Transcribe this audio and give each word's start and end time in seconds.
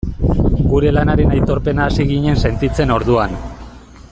Gure 0.69 0.93
lanaren 0.95 1.35
aitorpena 1.35 1.85
hasi 1.89 2.07
ginen 2.13 2.41
sentitzen 2.47 2.95
orduan. 2.97 3.37